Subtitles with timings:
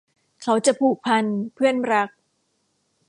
[0.43, 1.25] เขาจะผูกพัน
[1.55, 2.09] เพื่อนรัก